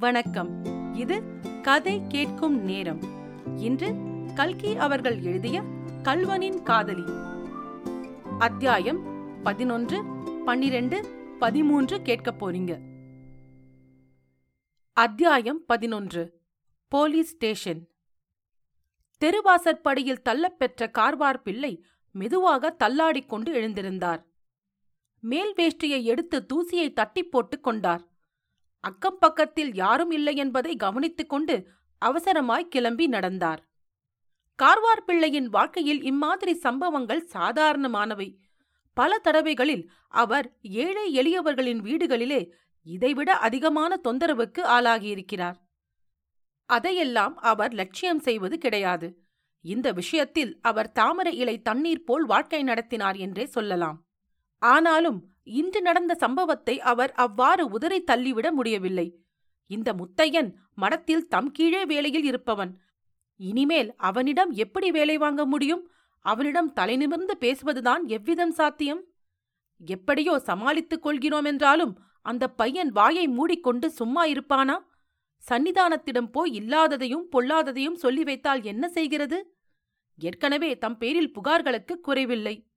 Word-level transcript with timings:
வணக்கம். 0.00 0.64
இது 0.94 1.22
கதை 1.62 2.06
கேட்கும் 2.08 2.64
நேரம். 2.64 3.00
இன்று 3.56 3.94
கல்கி 4.34 4.76
அவர்கள் 4.76 5.20
எழுதிய 5.20 5.62
கல்வனின் 6.02 6.62
காதலி. 6.62 7.04
அத்தியாயம் 8.38 9.02
பதினொன்று 9.42 10.04
பன்னிரண்டு 10.44 11.04
பதிமூன்று 11.38 12.02
கேட்கப் 12.02 12.44
போறீங்க. 12.44 12.80
அத்தியாயம் 14.92 15.64
பதினொன்று 15.66 16.40
போலீஸ் 16.88 17.34
ஸ்டேஷன். 17.34 17.88
தெருவாசற்படியில் 19.18 20.22
தள்ளப்பெற்ற 20.28 20.90
கார்வார் 20.90 21.42
பிள்ளை 21.42 21.84
மெதுவாக 22.12 22.76
தள்ளாடிக்கொண்டு 22.84 23.52
எழுந்திருந்தார். 23.54 24.24
மேல் 25.20 25.54
வேஷ்டியை 25.56 26.02
எடுத்து 26.02 26.46
தூசியை 26.54 26.92
தட்டி 26.92 27.22
போட்டுக் 27.22 27.62
கொண்டார். 27.62 28.08
அக்கம் 28.80 29.18
பக்கத்தில் 29.18 29.74
யாரும் 29.74 30.10
இல்லை 30.10 30.36
என்பதை 30.36 30.76
கவனித்துக் 30.76 31.28
கொண்டு 31.28 31.68
அவசரமாய் 32.06 32.68
கிளம்பி 32.68 33.06
நடந்தார். 33.06 33.68
கார்வார் 34.62 35.04
பிள்ளையின் 35.06 35.48
வாழ்க்கையில் 35.48 36.02
இம்மாதிரி 36.02 36.54
சம்பவங்கள் 36.54 37.28
சாதாரணமானவை. 37.32 38.36
பல 38.94 39.18
தடவைகளில் 39.18 39.90
அவர் 40.08 40.56
ஏழை 40.62 41.16
எளியவர்களின் 41.16 41.80
வீடுகளிலே 41.80 42.50
இதைவிட 42.82 43.36
அதிகமான 43.36 44.00
தொந்தரவுக்கு 44.04 44.58
ஆளாகியிருக்கிறார். 44.58 45.54
அதையெல்லாம் 46.66 47.36
அவர் 47.36 47.72
லட்சியம் 47.72 48.18
செய்வது 48.18 48.58
கிடையாது. 48.58 49.18
இந்த 49.60 49.92
விஷயத்தில் 49.92 50.58
அவர் 50.60 50.92
தாமரை 50.92 51.36
இலை 51.36 51.62
தண்ணீர் 51.62 52.04
போல் 52.04 52.26
வாழ்க்கை 52.26 52.62
நடத்தினார் 52.62 53.16
என்றே 53.16 53.46
சொல்லலாம். 53.46 54.06
ஆனாலும் 54.58 55.29
இன்று 55.42 55.82
நடந்த 55.82 56.14
சம்பவத்தை 56.14 56.80
அவர் 56.80 57.12
அவ்வாறு 57.12 57.68
உதறி 57.68 58.04
தள்ளிவிட 58.04 58.52
முடியவில்லை. 58.52 59.18
இந்த 59.66 59.92
முத்தையன் 59.92 60.52
மடத்தில் 60.74 61.28
தம் 61.28 61.50
கீழே 61.50 61.84
வேலையில் 61.84 62.24
இருப்பவன். 62.24 62.80
இனிமேல் 63.36 63.94
அவனிடம் 63.96 64.50
எப்படி 64.50 64.90
வேலை 64.90 65.18
வாங்க 65.18 65.46
முடியும்? 65.46 65.90
அவனிடம் 66.20 66.72
தலை 66.72 66.96
நிமிர்ந்து 66.96 67.36
பேசுவதுதான் 67.40 68.04
எவ்விதம் 68.06 68.50
சாத்தியம்? 68.50 69.02
எப்படியோ 69.78 70.38
சமாளித்துக் 70.38 71.02
கொள்கிறோம் 71.02 71.44
என்றாலும் 71.44 71.98
அந்த 72.22 72.48
பையன் 72.48 72.88
வாயை 72.88 73.28
மூடிக்கொண்டு 73.28 73.90
சும்மா 73.90 74.26
இருப்பானா? 74.26 74.78
சன்னிதானத்திடம் 75.48 76.30
போய் 76.32 76.52
இல்லாததையும் 76.52 77.28
பொல்லாததையும் 77.32 77.94
சொல்லி 77.94 78.22
வைத்தால் 78.22 78.62
என்ன 78.62 78.88
செய்கிறது? 78.88 79.56
ஏற்கனவே 80.16 80.78
தம் 80.78 80.98
பேரில் 80.98 81.32
புகார்களுக்கு 81.32 81.94
குறைவில்லை. 82.00 82.69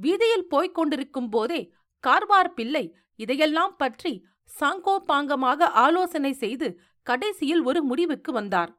வீதியில் 0.00 0.48
போய்க் 0.48 0.74
கொண்டிருக்கும் 0.74 1.28
போதே 1.28 1.60
கார்வார் 2.04 2.54
பிள்ளை 2.54 2.84
இதையெல்லாம் 3.18 3.74
பற்றி 3.76 4.12
சாங்கோ 4.50 4.94
பாங்கமாக 5.08 5.68
ஆலோசனை 5.84 6.32
செய்து 6.32 6.68
கடைசியில் 7.06 7.62
ஒரு 7.62 7.80
முடிவுக்கு 7.82 8.30
வந்தார். 8.32 8.72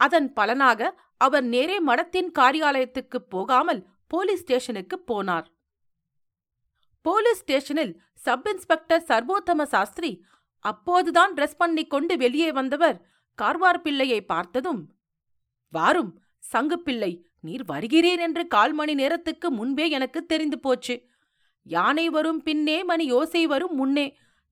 அதன் 0.00 0.28
பலனாக 0.32 0.80
அவர் 1.20 1.46
நேரே 1.54 1.76
மடத்தின் 1.80 2.30
காரியாலயத்துக்குப் 2.38 3.28
போகாமல் 3.28 3.80
போலீஸ் 4.06 4.42
ஸ்டேஷனுக்கு 4.42 4.96
போனார். 5.10 5.46
போலீஸ் 7.04 7.42
ஸ்டேஷனில் 7.42 7.92
சப் 8.24 8.48
இன்ஸ்பெக்டர் 8.48 9.04
சர்வோத்தம 9.08 9.62
சாஸ்திரி 9.74 10.10
அப்போதுதான் 10.64 11.32
ட்ரெஸ் 11.34 11.58
பண்ணிக் 11.58 11.90
கொண்டு 11.90 12.14
வெளியே 12.16 12.50
வந்தவர் 12.52 12.96
கார்வார் 13.38 13.80
பிள்ளையை 13.82 14.20
பார்த்ததும் 14.24 14.82
வாரும் 15.72 16.12
சங்குப்பிள்ளை 16.52 17.12
நீர் 17.46 17.64
வருகிறீர் 17.64 18.22
என்று 18.26 18.42
கால் 18.46 18.72
மணி 18.72 18.94
நேரத்துக்கு 18.94 19.48
முன்பே 19.50 19.86
எனக்கு 19.90 20.20
தெரிந்து 20.26 20.58
போச்சு. 20.58 20.94
யானை 21.66 22.06
வரும் 22.08 22.40
பின்னே 22.42 22.78
மணி 22.84 23.04
யோசை 23.12 23.42
வரும் 23.44 23.74
முன்னே 23.74 24.06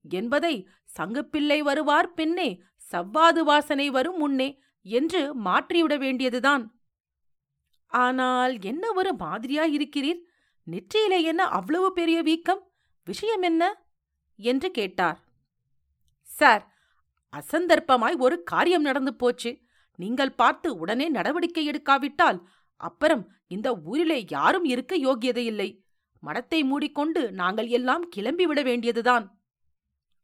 என்பதை 0.05 0.55
சங்குப்பிள்ளை 0.97 1.59
வருவார் 1.59 2.09
பின்னே 2.13 2.49
சவ்வாது 2.91 3.41
வாசனை 3.43 3.87
வரும் 3.89 4.17
முன்னே 4.17 4.49
என்று 4.85 5.21
மாற்றிவிட 5.45 5.93
வேண்டியதுதான். 5.97 6.63
ஆனால் 7.91 8.53
என்ன 8.61 8.83
ஒரு 8.91 9.11
மாதிரியாயிருக்கிறீர் 9.15 10.21
நெற்றியிலே 10.67 11.19
என்ன 11.21 11.41
அவ்வளவு 11.57 11.87
பெரிய 11.93 12.17
வீக்கம்? 12.21 12.61
விஷயம் 13.07 13.41
என்ன? 13.41 13.63
என்று 14.39 14.69
கேட்டார். 14.71 15.19
சார் 16.29 16.63
அசந்தர்ப்பமாய் 17.33 18.15
ஒரு 18.17 18.35
காரியம் 18.43 18.81
நடந்து 18.81 19.13
போச்சு. 19.15 19.51
நீங்கள் 19.99 20.37
பார்த்து 20.41 20.69
உடனே 20.77 21.07
நடவடிக்கை 21.09 21.63
எடுக்காவிட்டால் 21.69 22.39
அப்புறம் 22.81 23.23
இந்த 23.47 23.75
ஊரிலே 23.75 24.25
யாரும் 24.27 24.63
இருக்க 24.63 24.95
யோகியதையில்லை 24.97 25.69
மடத்தை 26.23 26.59
மூடிக்கொண்டு 26.65 27.31
நாங்கள் 27.31 27.67
எல்லாம் 27.67 28.05
கிளம்பிவிட 28.15 28.63
வேண்டியதுதான் 28.63 29.25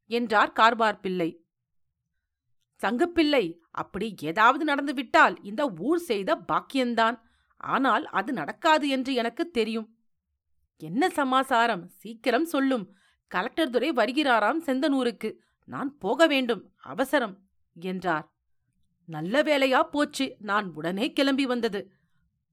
என்றார் 0.09 0.51
கார்பார் 0.59 0.99
பிள்ளை. 0.99 1.29
சங்குப்பிள்ளை 2.81 3.43
அப்படி 3.71 4.07
ஏதாவது 4.21 4.63
நடந்துவிட்டால் 4.65 5.35
இந்த 5.41 5.61
ஊர் 5.79 5.99
செய்த 5.99 6.35
பாக்கியந்தான். 6.51 7.17
ஆனால் 7.55 8.05
அது 8.05 8.33
நடக்காது 8.33 8.89
என்று 8.89 9.13
எனக்கு 9.13 9.43
தெரியும். 9.49 9.87
என்ன 10.77 11.09
சமாசாரம் 11.09 11.83
சீக்கிரம் 11.89 12.45
சொல்லும். 12.45 12.85
கலெக்டர் 13.27 13.69
துரை 13.69 13.91
வருகிறாராம் 13.91 14.61
செந்தனூருக்கு. 14.65 15.29
நான் 15.69 15.97
போக 15.97 16.27
வேண்டும் 16.27 16.63
அவசரம் 16.77 17.35
என்றார். 17.75 18.25
நல்ல 19.09 19.43
வேலையா 19.43 19.81
போச்சு 19.83 20.25
நான் 20.39 20.67
உடனே 20.73 21.13
கிளம்பி 21.13 21.45
வந்தது. 21.45 21.81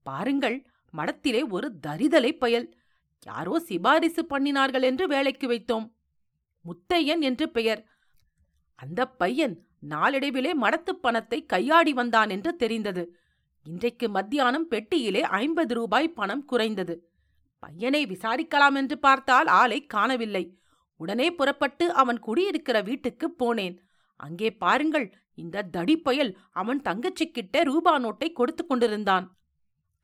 பாருங்கள் 0.09 0.67
மடத்திலே 0.97 1.51
ஒரு 1.51 1.79
தரிதலை 1.87 2.33
பயல். 2.33 2.77
யாரோ 3.27 3.61
சிபாரிசு 3.61 4.23
பண்ணினார்கள் 4.23 4.83
என்று 4.83 5.07
வேலைக்கு 5.07 5.49
வைத்தோம். 5.49 5.93
முத்தையன் 6.65 7.21
என்று 7.21 7.51
பெயர். 7.51 7.87
அந்த 8.75 9.07
பையன் 9.07 9.67
நாளடைவிலே 9.89 10.55
மடத்துப் 10.55 11.03
பணத்தை 11.03 11.47
கையாடி 11.47 11.93
வந்தான் 11.93 12.31
என்று 12.31 12.57
தெரிந்தது. 12.57 13.17
இன்றைக்கு 13.65 14.09
மத்தியானம் 14.09 14.69
பெட்டியிலே 14.69 15.21
ஐம்பது 15.21 15.75
ரூபாய் 15.75 16.13
பணம் 16.13 16.45
குறைந்தது. 16.45 17.11
பையனை 17.59 18.07
விசாரிக்கலாம் 18.07 18.75
என்று 18.75 18.99
பார்த்தால் 18.99 19.47
ஆளை 19.47 19.87
காணவில்லை. 19.87 20.59
உடனே 20.97 21.31
புறப்பட்டு 21.31 21.93
அவன் 21.93 22.19
குடியிருக்கிற 22.19 22.81
வீட்டுக்குப் 22.81 23.45
போனேன். 23.45 23.79
அங்கே 24.17 24.57
பாருங்கள் 24.57 25.15
இந்த 25.35 25.69
தடிப்பயல் 25.77 26.35
அவன் 26.51 26.83
தங்கச்சிக்கிட்ட 26.85 27.65
ரூபா 27.65 27.99
நோட்டை 27.99 28.33
கொடுத்து 28.33 28.67
கொண்டிருந்தான். 28.67 29.38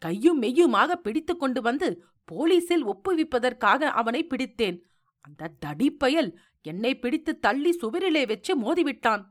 கையும் 0.04 0.41
மெய்யுமாக 0.42 0.92
பிடித்து 1.04 1.34
கொண்டு 1.37 1.60
வந்து 1.62 1.88
போலீசில் 2.25 2.84
ஒப்புவிப்பதற்காக 2.87 3.91
அவனை 4.00 4.20
பிடித்தேன். 4.25 4.78
அந்த 5.20 5.50
தடிப்பயல் 5.65 6.31
என்னை 6.62 6.92
பிடித்து 6.98 7.32
தள்ளி 7.38 7.70
சுவரிலே 7.81 8.22
வச்சு 8.26 8.53
மோதிவிட்டான். 8.62 9.22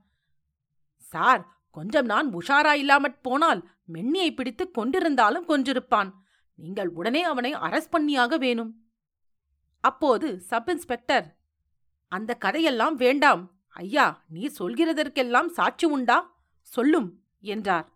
சார் 1.11 1.41
கொஞ்சம் 1.71 2.05
நான் 2.05 2.27
உஷாரா 2.35 2.73
இல்லாமற் 2.81 3.21
போனால் 3.21 3.61
மென்னியை 3.93 4.29
பிடித்து 4.35 4.65
கொண்டிருந்தாலும் 4.77 5.47
கொன்றிருப்பான். 5.47 6.09
நீங்கள் 6.59 6.89
உடனே 6.99 7.21
அவனை 7.23 7.51
அரஸ்ட் 7.67 7.93
பண்ணியாக 7.95 8.37
வேணும். 8.37 8.71
அப்போது 9.83 10.27
சப் 10.49 10.69
இன்ஸ்பெக்டர் 10.69 11.25
அந்த 12.11 12.31
கதையெல்லாம் 12.35 12.95
வேண்டாம். 12.95 13.41
ஐயா 13.83 14.05
நீ 14.27 14.43
சொல்கிறதற்கெல்லாம் 14.59 15.49
சாட்சி 15.57 15.85
உண்டா? 15.95 16.17
சொல்லும் 16.75 17.09
என்றார். 17.53 17.87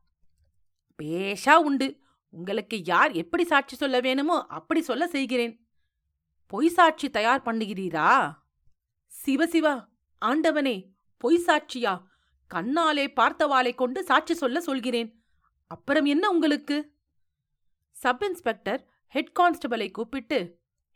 பேஷா 1.00 1.56
உண்டு. 1.68 1.88
உங்களுக்கு 2.38 2.78
யார் 2.84 3.12
எப்படி 3.12 3.44
சாட்சி 3.46 3.76
சொல்ல 3.76 4.00
வேணுமோ 4.00 4.46
அப்படி 4.48 4.82
சொல்ல 4.82 5.08
செய்கிறேன். 5.08 5.54
பொய் 6.48 6.68
சாட்சி 6.68 7.10
தயார் 7.10 7.42
பண்ணுகிறீரா? 7.42 8.10
சிவசிவா 9.12 9.74
ஆண்டவனே 10.26 10.76
பொய் 11.18 11.40
சாட்சியா? 11.48 11.94
கண்ணாலே 12.54 13.06
பார்த்தவாளை 13.14 13.76
கொண்டு 13.76 14.04
சாட்சி 14.04 14.34
சொல்ல 14.34 14.60
சொல்கிறேன். 14.62 15.10
அப்புறம் 15.68 16.06
என்ன 16.06 16.30
உங்களுக்கு? 16.30 16.78
சப் 17.92 18.24
இன்ஸ்பெக்டர் 18.24 18.82
ஹெட் 19.08 19.34
கான்ஸ்டபிளை 19.40 19.92
கூப்பிட்டு 19.92 20.40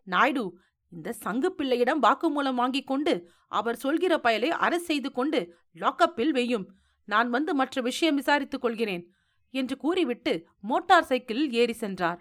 நாயுடு 0.04 0.46
இந்த 0.90 1.10
சங்கு 1.14 1.50
பிள்ளையிடம் 1.52 2.04
வாக்குமூலம் 2.04 2.54
வாங்கிக் 2.54 2.88
கொண்டு 2.88 3.14
அவர் 3.48 3.76
சொல்கிற 3.76 4.14
பயலை 4.18 4.50
அரசு 4.66 4.86
செய்து 4.86 5.12
கொண்டு 5.12 5.40
லாக்கப்பில் 5.76 6.32
வெய்யும் 6.38 6.68
நான் 7.08 7.30
வந்து 7.30 7.52
மற்ற 7.56 7.82
விஷயம் 7.82 8.20
விசாரித்துக் 8.22 8.64
கொள்கிறேன். 8.66 9.04
என்று 9.52 9.78
கூறிவிட்டு 9.78 10.48
மோட்டார் 10.62 11.04
சைக்கிளில் 11.04 11.52
ஏறி 11.52 11.74
சென்றார். 11.74 12.20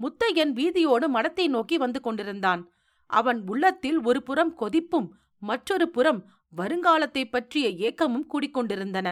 முத்தையன் 0.00 0.52
வீதியோடு 0.52 1.06
மடத்தை 1.10 1.48
நோக்கி 1.48 1.76
வந்து 1.76 2.00
கொண்டிருந்தான். 2.00 2.70
அவன் 3.06 3.48
உள்ளத்தில் 3.48 3.98
ஒரு 4.04 4.22
புறம் 4.22 4.58
கொதிப்பும் 4.58 5.08
மற்றொரு 5.38 5.88
புறம் 5.88 6.20
வருங்காலத்தை 6.56 7.24
பற்றிய 7.30 7.68
ஏக்கமும் 7.68 8.28
கூடிக்கொண்டிருந்தன. 8.32 9.08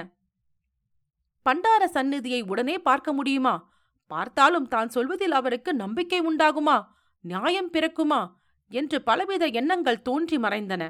பண்டார 1.47 1.85
சந்நிதியை 1.87 2.43
உடனே 2.43 2.79
பார்க்க 2.79 3.13
முடியுமா? 3.13 3.73
பார்த்தாலும் 4.07 4.69
தான் 4.69 4.89
சொல்வதில் 4.89 5.33
அவருக்கு 5.33 5.75
நம்பிக்கை 5.75 6.21
உண்டாகுமா? 6.21 6.77
நியாயம் 7.21 7.73
பிறக்குமா? 7.73 8.33
என்று 8.71 9.03
பலவித 9.03 9.47
எண்ணங்கள் 9.47 10.03
தோன்றி 10.03 10.37
மறைந்தன. 10.37 10.83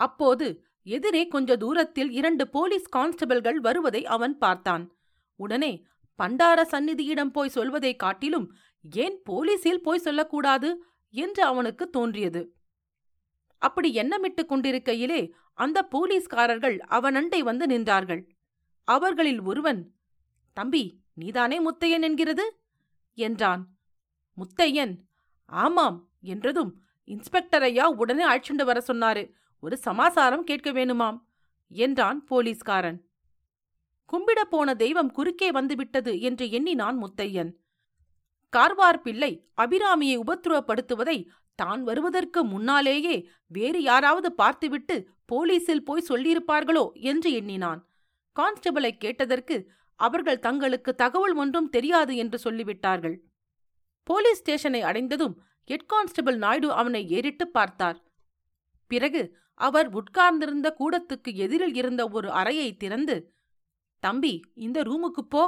அப்போது 0.00 0.67
எதிரே 0.88 1.28
கொஞ்ச 1.28 1.56
தூரத்தில் 1.56 2.10
இரண்டு 2.10 2.48
போலீஸ் 2.48 2.88
கான்ஸ்டபிள்கள் 2.96 3.54
வருவதை 3.54 4.06
அவன் 4.06 4.38
பார்த்தான். 4.38 4.92
உடனே 5.36 5.86
பண்டார 6.22 6.62
சந்நிதியிடம் 6.62 7.30
போய் 7.30 7.48
சொல்வதைக் 7.48 7.98
காட்டிலும் 7.98 8.54
ஏன் 8.94 9.22
போலீஸில் 9.30 9.82
போய் 9.82 9.98
சொல்லக்கூடாது? 9.98 10.84
என்று 11.10 11.42
அவனுக்கு 11.42 11.90
தோன்றியது. 11.90 12.54
அப்படி 13.58 13.94
எண்ணமிட்டுக் 13.94 14.48
கொண்டிருக்கையிலே 14.48 15.30
அந்த 15.54 15.82
போலீஸ்காரர்கள் 15.82 16.78
அவனண்டை 16.90 17.38
வந்து 17.38 17.66
நின்றார்கள். 17.66 18.28
அவர்களில் 18.84 19.40
ஒருவன் 19.40 19.94
தம்பி 20.52 21.00
நீதானே 21.14 21.70
முத்தையன் 21.70 22.02
என்கிறது? 22.02 22.60
என்றான். 23.14 23.68
முத்தையன்? 24.36 24.96
ஆமாம் 25.46 26.08
என்றதும் 26.20 26.82
இன்ஸ்பெக்டர் 27.04 27.62
ஐயா 27.62 27.88
உடனே 27.88 28.26
அழைச்சுண்டு 28.26 28.64
வர 28.64 28.84
சொன்னாரு. 28.86 29.32
ஒரு 29.62 29.76
சமாசாரம் 29.76 30.44
கேட்க 30.44 30.68
வேணுமாம் 30.72 31.18
என்றான் 31.70 32.18
போலீஸ்காரன். 32.24 32.98
கும்பிடப் 34.12 34.50
போன 34.50 34.74
தெய்வம் 34.74 35.10
குறுக்கே 35.10 35.48
வந்துவிட்டது 35.50 36.12
என்று 36.20 36.44
எண்ணினான் 36.50 36.98
முத்தையன். 37.02 37.50
கார்வார் 38.52 39.00
பிள்ளை 39.02 39.32
அபிராமியை 39.56 40.16
உபத்திரவப்படுத்துவதை 40.24 41.18
தான் 41.58 41.82
வருவதற்கு 41.82 42.40
முன்னாலேயே 42.44 43.16
வேறு 43.46 43.80
யாராவது 43.82 44.28
பார்த்துவிட்டு 44.32 44.96
போலீசில் 45.24 45.82
போய் 45.82 46.08
சொல்லியிருப்பார்களோ 46.08 46.84
என்று 47.10 47.30
எண்ணினான். 47.32 47.80
கான்ஸ்டபிளை 48.36 48.92
கேட்டதற்கு 48.98 49.56
அவர்கள் 50.00 50.38
தங்களுக்கு 50.38 50.90
தகவல் 50.94 51.34
ஒன்றும் 51.34 51.68
தெரியாது 51.68 52.12
என்று 52.16 52.38
சொல்லிவிட்டார்கள். 52.44 53.16
போலீஸ் 54.06 54.40
ஸ்டேஷனை 54.42 54.82
அடைந்ததும் 54.82 55.34
ஹெட் 55.70 55.88
கான்ஸ்டபிள் 55.92 56.36
நாயுடு 56.36 56.68
அவனை 56.72 57.02
ஏறிட்டு 57.08 57.46
பார்த்தார். 57.48 57.98
பிறகு 58.90 59.22
அவர் 59.58 59.88
உட்கார்ந்திருந்த 59.90 60.68
கூடத்துக்கு 60.78 61.30
எதிரில் 61.34 61.74
இருந்த 61.74 62.02
ஒரு 62.08 62.30
அறையை 62.30 62.76
திறந்து 62.76 63.16
தம்பி 64.02 64.34
இந்த 64.54 64.82
ரூமுக்கு 64.82 65.22
போ 65.28 65.42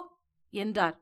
என்றார். 0.53 0.97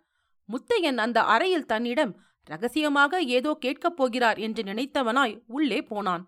முத்தையன் 0.48 0.96
அந்த 0.96 1.18
அறையில் 1.24 1.66
தன்னிடம் 1.66 2.12
ரகசியமாக 2.44 3.20
ஏதோ 3.22 3.50
கேட்கப் 3.60 3.96
போகிறார் 3.96 4.38
என்று 4.38 4.62
நினைத்தவனாய் 4.62 5.34
உள்ளே 5.46 5.82
போனான். 5.82 6.24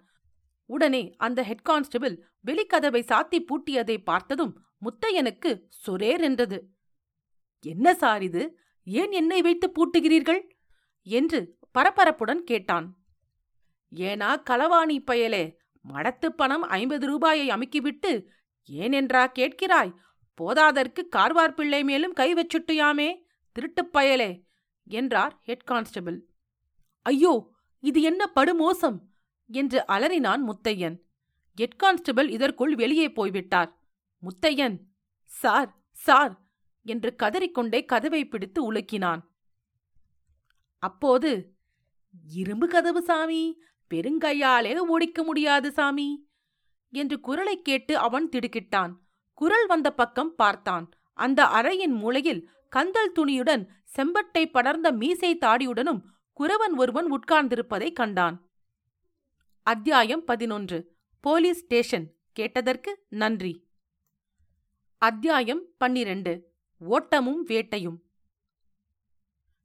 உடனே 0.71 1.03
அந்த 1.17 1.41
ஹெட் 1.43 1.67
கான்ஸ்டபிள் 1.69 2.17
வெளிக்கதவை 2.47 3.03
சாத்தி 3.09 3.38
பூட்டியதை 3.49 3.97
பார்த்ததும் 4.05 4.53
முத்தையனுக்கு 4.82 5.50
சொரேர் 5.87 6.21
என்றது. 6.21 6.59
என்ன 7.65 7.94
சார் 7.94 8.23
இது? 8.23 8.43
ஏன் 8.87 9.12
என்னை 9.12 9.41
வைத்து 9.43 9.67
பூட்டுகிறீர்கள்? 9.69 10.43
என்று 11.06 11.41
பரபரப்புடன் 11.79 12.43
கேட்டான். 12.43 12.87
ஏனா 13.93 14.31
களவாணி 14.50 14.99
பயலே 15.11 15.44
மடத்து 15.85 16.29
பணம் 16.31 16.62
ஐம்பது 16.71 17.06
ரூபாயை 17.06 17.50
அமுக்கிவிட்டு 17.50 18.12
ஏனென்றா 18.69 19.23
கேட்கிறாய்? 19.38 19.93
போதாதற்கு 20.38 21.03
கார்வார் 21.09 21.55
பிள்ளை 21.55 21.81
மேலும் 21.85 22.12
கை 22.12 22.29
வச்சுட்டியாமே? 22.35 23.09
திருட்டுப் 23.56 23.93
பயலே! 23.97 24.31
என்றார் 24.87 25.35
ஹெட் 25.44 25.69
கான்ஸ்டபிள். 25.71 26.19
ஐயோ 27.06 27.32
இது 27.85 28.03
என்ன 28.03 28.23
படுமோசம்! 28.35 28.99
என்று 29.50 29.79
அலறினான் 29.88 30.43
முத்தையன். 30.49 30.97
ஹெட் 31.59 31.77
கான்ஸ்டபிள் 31.77 32.29
இதற்குள் 32.31 32.75
வெளியே 32.75 33.09
போய்விட்டார். 33.12 33.71
முத்தையன்! 34.23 34.77
Sir 35.31 35.71
sir! 35.99 36.35
என்று 36.87 37.11
கதறிக்கொண்டே 37.23 37.81
கதவை 37.85 38.23
பிடித்து 38.25 38.73
உலுக்கினான். 38.73 39.23
அப்போது 40.82 41.31
இரும்பு 42.35 42.67
கதவு 42.69 43.03
சாமி! 43.03 43.43
பெருங்கையாலே 43.95 44.77
ஓடிக்க 44.77 45.23
முடியாது 45.23 45.73
சாமி! 45.73 46.29
என்று 46.91 47.21
குரலைக் 47.21 47.65
கேட்டு 47.65 47.99
அவன் 47.99 48.29
திடுக்கிட்டான். 48.29 48.93
குரல் 49.35 49.67
வந்த 49.67 49.95
பக்கம் 49.95 50.35
பார்த்தான். 50.35 50.89
அந்த 51.13 51.45
அறையின் 51.45 51.95
மூலையில் 51.95 52.51
கந்தல் 52.69 53.13
துணியுடன் 53.13 53.69
செம்பட்டை 53.97 54.51
படர்ந்த 54.51 54.93
மீசை 54.93 55.39
தாடியுடனும் 55.39 56.01
குரவன் 56.41 56.77
ஒருவன் 56.77 57.21
உட்கார்ந்திருப்பதைக் 57.21 57.93
கண்டான். 57.93 58.49
அத்தியாயம் 59.63 60.25
பதினொன்று. 60.25 60.97
Police 61.21 61.63
station. 61.63 62.17
கேட்டதற்கு 62.33 63.07
நன்றி. 63.09 63.69
அத்தியாயம் 64.99 65.65
பன்னிரண்டு. 65.79 66.53
ஓட்டமும் 66.79 67.47
வேட்டையும். 67.47 67.97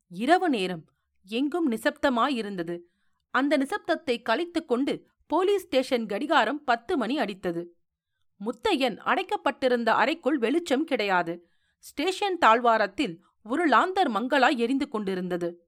இரவு 0.07 0.49
நேரம். 0.49 0.85
எங்கும் 1.25 1.71
நிசப்தமாயிருந்தது. 1.71 2.79
அந்த 3.35 3.57
நிசப்தத்தை 3.57 4.15
கலைத்துக்கொண்டு 4.21 4.93
போலீஸ் 5.27 5.63
ஸ்டேஷன் 5.63 6.05
கடிகாரம் 6.05 6.63
பத்து 6.63 6.97
மணி 6.97 7.17
அடித்தது. 7.17 7.65
முத்தையன் 8.41 8.97
அடைக்கப்பட்டிருந்த 8.97 9.89
அறைக்குள் 9.89 10.37
வெளிச்சம் 10.37 10.83
கிடையாது. 10.83 11.47
ஸ்டேஷன் 11.77 12.37
தாழ்வாரத்தில் 12.37 13.23
ஒரு 13.43 13.67
லாந்தர் 13.67 14.09
மங்களாய் 14.09 14.57
எரிந்து 14.57 14.87
கொண்டிருந்தது. 14.87 15.67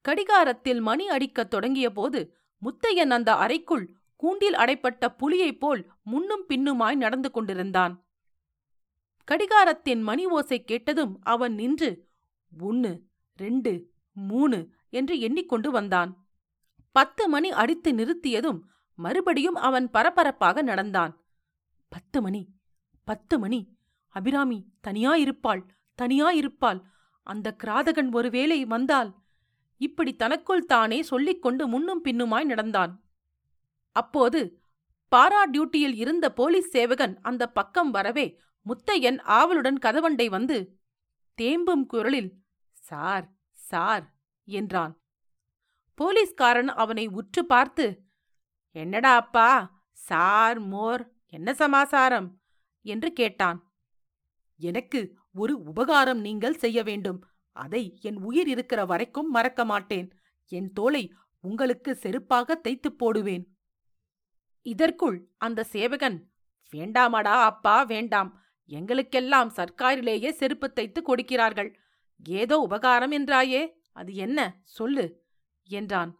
கடிகாரத்தில் 0.00 0.80
மணி 0.80 1.08
அடிக்கத் 1.08 1.50
தொடங்கிய 1.50 1.90
போது 1.90 2.34
முத்தையன் 2.62 3.10
அந்த 3.10 3.34
அறைக்குள் 3.34 3.94
கூண்டில் 4.16 4.54
அடைப்பட்ட 4.54 5.08
புலியைப் 5.18 5.60
போல் 5.60 5.90
முன்னும் 6.02 6.44
பின்னுமாய் 6.48 6.94
நடந்து 6.94 7.30
கொண்டிருந்தான். 7.30 7.94
கடிகாரத்தின் 9.28 10.02
மணி 10.02 10.26
ஓசை 10.26 10.64
கேட்டதும் 10.64 11.20
அவன் 11.22 11.54
நின்று 11.54 12.08
ஒன்னு 12.60 13.02
ரெண்டு 13.36 13.90
மூணு 14.12 14.68
என்று 14.90 15.20
எண்ணிக்கொண்டு 15.20 15.70
வந்தான். 15.70 16.21
பத்து 16.92 17.28
மணி 17.28 17.50
அடித்து 17.50 17.92
நிறுத்தியதும் 17.92 18.60
மறுபடியும் 18.94 19.54
அவன் 19.54 19.90
பரபரப்பாக 19.90 20.62
நடந்தான். 20.62 21.24
பத்து 21.88 22.22
மணி 22.22 22.48
பத்து 23.04 23.38
மணி. 23.38 23.60
அபிராமி 24.08 24.58
தனியாயிருப்பாள் 24.86 25.62
தனியாயிருப்பாள். 25.98 26.80
அந்த 27.22 27.56
கிராதகன் 27.64 28.12
ஒருவேளை 28.12 28.64
வந்தால் 28.64 29.10
இப்படி 29.76 30.16
தனக்குள் 30.16 30.64
தானே 30.64 31.02
சொல்லிக் 31.02 31.42
கொண்டு 31.42 31.66
முன்னும் 31.66 32.04
பின்னுமாய் 32.04 32.44
நடந்தான். 32.44 32.92
அப்போது 33.92 34.40
பாரா 35.12 35.40
டியூட்டியில் 35.52 35.94
இருந்த 35.94 36.32
போலீஸ் 36.32 36.70
சேவகன் 36.70 37.20
அந்த 37.20 37.48
பக்கம் 37.48 37.90
வரவே 37.90 38.40
முத்தையன் 38.66 39.20
ஆவலுடன் 39.20 39.78
கதவண்டை 39.82 40.26
வந்து 40.26 40.78
தேம்பும் 41.34 41.86
குரலில் 41.86 42.32
சார் 42.72 43.26
சார் 43.50 44.04
என்றான். 44.44 45.01
போலீஸ்காரன் 45.94 46.68
அவனை 46.68 47.06
உற்று 47.06 47.46
பார்த்து 47.46 48.02
என்னடா 48.70 49.16
அப்பா 49.16 49.80
சார் 49.92 50.58
மோர் 50.58 51.12
என்ன 51.26 51.54
சமாசாரம்? 51.54 52.40
என்று 52.82 53.12
கேட்டான். 53.12 53.72
எனக்கு 54.56 55.16
ஒரு 55.32 55.62
உபகாரம் 55.62 56.20
நீங்கள் 56.20 56.54
செய்ய 56.54 56.82
வேண்டும். 56.82 57.24
அதை 57.52 57.98
என் 58.00 58.16
உயிர் 58.16 58.48
இருக்கிற 58.48 58.84
வரைக்கும் 58.84 59.30
மறக்க 59.30 59.64
மாட்டேன். 59.64 60.18
என் 60.46 60.72
தோலை 60.72 61.14
உங்களுக்கு 61.40 61.98
செருப்பாக 62.02 62.54
தைத்துப் 62.60 62.98
போடுவேன். 62.98 63.56
இதற்குள் 64.62 65.28
அந்த 65.38 65.64
சேவகன் 65.64 66.30
வேண்டாமடா 66.72 67.42
அப்பா 67.42 67.82
வேண்டாம். 67.82 68.40
எங்களுக்கெல்லாம் 68.64 69.52
சர்க்காரிலேயே 69.52 70.30
செருப்பு 70.30 70.72
தைத்து 70.72 71.02
கொடுக்கிறார்கள். 71.02 71.78
ஏதோ 72.24 72.58
உபகாரம் 72.58 73.12
என்றாயே. 73.12 73.72
அது 73.92 74.14
என்ன? 74.14 74.60
சொல்லு. 74.64 75.21
என்றான். 75.64 76.18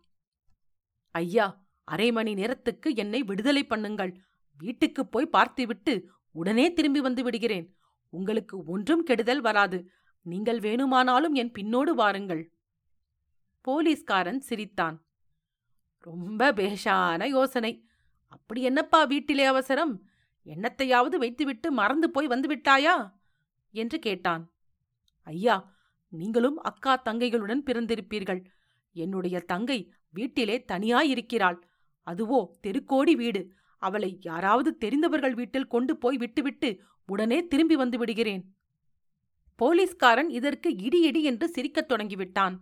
ஐயா 1.10 1.64
அரை 1.84 2.12
மணி 2.12 2.34
நேரத்துக்கு 2.34 2.94
என்னை 2.94 3.22
விடுதலை 3.22 3.66
பண்ணுங்கள். 3.66 4.16
வீட்டுக்குப் 4.58 5.12
போய் 5.12 5.26
பார்த்துவிட்டு 5.26 6.10
உடனே 6.32 6.72
திரும்பி 6.72 7.00
வந்து 7.00 7.22
விடுகிறேன். 7.22 7.76
உங்களுக்கு 8.08 8.64
ஒன்றும் 8.64 9.02
கெடுதல் 9.02 9.40
வராது. 9.40 9.90
நீங்கள் 10.22 10.60
வேணுமானாலும் 10.60 11.34
என் 11.34 11.52
பின்னோடு 11.52 11.90
வாருங்கள். 11.90 12.52
போலீஸ்காரன் 13.60 14.40
சிரித்தான். 14.40 15.04
ரொம்ப 15.98 16.52
பேஷான 16.52 17.28
யோசனை. 17.28 17.86
அப்படி 18.28 18.62
என்னப்பா 18.62 19.04
வீட்டிலே 19.04 19.44
அவசரம்? 19.44 20.08
என்னத்தையாவது 20.44 21.16
வைத்துவிட்டு 21.16 21.70
மறந்து 21.70 22.10
போய் 22.10 22.26
வந்து 22.26 22.56
விட்டாயா? 22.56 23.12
என்று 23.70 23.98
கேட்டான். 23.98 24.52
ஐயா 25.22 25.74
நீங்களும் 26.08 26.56
அக்கா 26.56 27.02
தங்கைகளுடன் 27.04 27.62
பிறந்திருப்பீர்கள். 27.66 28.44
என்னுடைய 28.92 29.40
தங்கை 29.40 29.92
வீட்டிலே 30.10 30.64
தனியாயிருக்கிறாள். 30.72 31.58
அதுவோ 32.06 32.50
தெருக்கோடி 32.60 33.16
வீடு. 33.16 33.52
அவளை 33.78 34.18
யாராவது 34.20 34.76
தெரிந்தவர்கள் 34.76 35.34
வீட்டில் 35.34 35.66
கொண்டு 35.66 35.96
போய் 35.96 36.16
விட்டுவிட்டு 36.16 36.80
உடனே 37.06 37.46
திரும்பி 37.46 37.76
வந்து 37.76 37.98
விடுகிறேன். 37.98 38.56
போலீஸ்காரன் 39.56 40.30
இதற்கு 40.30 40.76
இடி 40.76 41.00
இடி 41.00 41.22
என்று 41.22 41.48
சிரிக்கத் 41.48 41.92
தொடங்கிவிட்டான். 41.92 42.58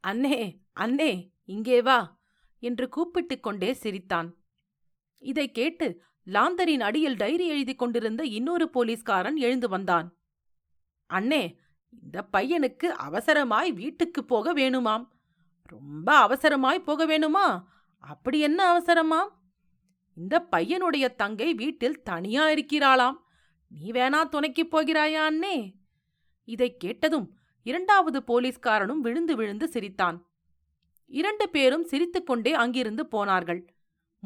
அன்னே 0.00 0.58
அன்னே 0.72 1.30
இங்கே 1.44 1.82
வா 1.82 2.20
என்று 2.58 2.88
கூப்பிட்டுக் 2.88 3.42
கொண்டே 3.42 3.72
சிரித்தான். 3.72 4.36
இதை 5.18 5.50
கேட்டு 5.50 6.02
லாந்தரின் 6.26 6.80
அடியில் 6.80 7.16
டைரி 7.16 7.46
எழுதி 7.48 7.74
கொண்டிருந்த 7.74 8.24
இன்னொரு 8.24 8.70
போலீஸ்காரன் 8.70 9.36
எழுந்து 9.36 9.68
வந்தான். 9.68 10.16
அண்ணே 11.14 11.54
இந்த 12.00 12.28
பையனுக்கு 12.32 12.84
அவசரமாய் 12.84 13.72
வீட்டுக்கு 13.72 14.24
போக 14.24 14.54
வேணுமாம். 14.54 15.08
ரொம்ப 15.62 16.28
அவசரமாய் 16.28 16.78
போக 16.78 17.06
வேணுமா? 17.06 17.62
அப்படி 17.98 18.40
என்ன 18.40 18.78
அவசரமாம்? 18.78 19.28
இந்த 20.14 20.48
பையனுடைய 20.52 21.14
தங்கை 21.14 21.54
வீட்டில் 21.54 22.02
தனியா 22.02 22.46
இருக்கிறாளாம். 22.46 23.16
நீ 23.68 23.90
வேணா 23.90 24.28
துணைக்குப் 24.28 24.76
போகிறாயா 24.76 25.26
அண்ணே? 25.30 25.72
இதைக் 26.44 26.80
கேட்டதும் 26.80 27.38
இரண்டாவது 27.62 28.22
போலீஸ்காரனும் 28.26 28.98
விழுந்து 28.98 29.36
விழுந்து 29.36 29.68
சிரித்தான். 29.68 30.26
இரண்டு 31.06 31.48
பேரும் 31.48 31.84
சிரித்துக்கொண்டே 31.84 32.52
அங்கிருந்து 32.52 33.06
போனார்கள். 33.06 33.74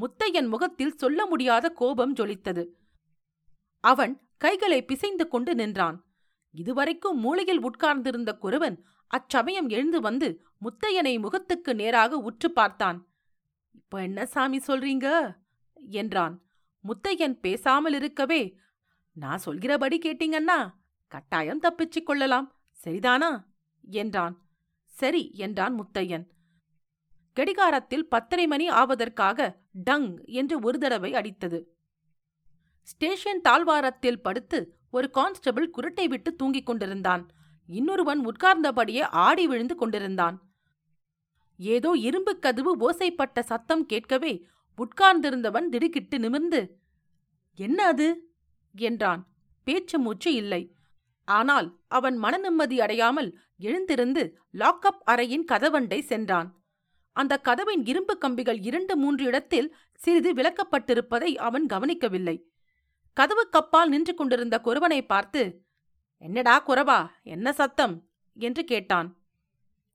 முத்தையன் 0.00 0.48
முகத்தில் 0.48 0.96
சொல்ல 0.96 1.26
முடியாத 1.26 1.70
கோபம் 1.70 2.14
ஜொலித்தது. 2.14 2.66
அவன் 3.80 4.28
கைகளை 4.38 4.84
பிசைந்து 4.84 5.28
கொண்டு 5.28 5.54
நின்றான். 5.54 6.05
இதுவரைக்கும் 6.56 7.18
மூளையில் 7.18 7.62
உட்கார்ந்திருந்த 7.62 8.38
குருவன் 8.42 8.82
அச்சமயம் 9.06 9.68
எழுந்து 9.68 10.00
வந்து 10.00 10.44
முத்தையனை 10.60 11.20
முகத்துக்கு 11.20 11.74
நேராக 11.74 12.16
உற்று 12.16 12.50
பார்த்தான். 12.50 13.06
இப்ப 13.72 14.02
என்ன 14.02 14.26
சாமி 14.26 14.56
சொல்றீங்க? 14.56 15.36
என்றான். 15.74 16.42
முத்தையன் 16.84 17.40
பேசாமல் 17.40 17.92
இருக்கவே 17.92 18.56
நான் 19.12 19.38
சொல்கிறபடி 19.38 19.98
கேட்டீங்கன்னா 19.98 20.74
கட்டாயம் 21.06 21.62
தப்பிச்சுக் 21.62 22.06
கொள்ளலாம். 22.06 22.54
சரிதானா? 22.84 23.44
என்றான். 23.80 24.46
சரி 24.84 25.32
என்றான் 25.34 25.74
முத்தையன். 25.80 26.26
கடிகாரத்தில் 27.32 28.08
பத்தரை 28.08 28.46
மணி 28.46 28.68
ஆவதற்காக 28.68 29.56
டங் 29.72 30.24
என்று 30.24 30.58
ஒரு 30.58 30.78
தடவை 30.78 31.12
அடித்தது. 31.12 31.64
ஸ்டேஷன் 32.82 33.40
தாழ்வாரத்தில் 33.40 34.22
படுத்து 34.22 34.75
ஒரு 34.90 35.10
கான்ஸ்டபிள் 35.10 35.70
குரட்டை 35.70 36.04
விட்டு 36.04 36.34
தூங்கிக் 36.34 36.66
கொண்டிருந்தான். 36.66 37.30
இன்னொருவன் 37.66 38.26
உட்கார்ந்தபடியே 38.26 39.02
ஆடி 39.02 39.46
விழுந்து 39.46 39.74
கொண்டிருந்தான். 39.74 40.42
ஏதோ 41.58 41.90
இரும்பு 41.90 42.38
கதவு 42.38 42.76
ஓசைப்பட்ட 42.76 43.40
சத்தம் 43.40 43.86
கேட்கவே 43.86 44.46
உட்கார்ந்திருந்தவன் 44.78 45.68
திடுக்கிட்டு 45.68 46.18
நிமிர்ந்து 46.18 46.78
என்ன 47.54 47.86
அது? 47.86 48.34
என்றான். 48.74 49.26
பேச்சு 49.64 49.98
மூச்சு 49.98 50.34
இல்லை. 50.34 50.74
ஆனால் 51.24 51.78
அவன் 51.88 52.16
மன 52.16 52.36
நிம்மதி 52.36 52.80
அடையாமல் 52.80 53.38
எழுந்திருந்து 53.58 54.38
லாக்அப் 54.52 55.00
அறையின் 55.06 55.46
கதவண்டை 55.52 56.00
சென்றான். 56.00 56.62
அந்த 57.12 57.38
கதவின் 57.38 57.86
இரும்பு 57.86 58.18
கம்பிகள் 58.18 58.60
இரண்டு 58.62 58.96
மூன்று 58.96 59.24
இடத்தில் 59.24 59.76
சிறிது 59.94 60.32
விளக்கப்பட்டிருப்பதை 60.32 61.34
அவன் 61.36 61.66
கவனிக்கவில்லை. 61.66 62.36
கதவுக்கப்பால் 63.20 63.86
நின்று 63.86 64.14
கொண்டிருந்த 64.14 64.60
குறவனை 64.64 65.06
பார்த்து 65.06 65.62
என்னடா 66.18 66.64
குறவா 66.66 67.08
என்ன 67.22 67.52
சத்தம்? 67.52 68.08
என்று 68.34 68.64
கேட்டான். 68.64 69.16